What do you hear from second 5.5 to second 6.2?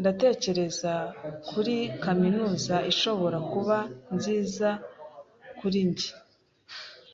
kuri njye.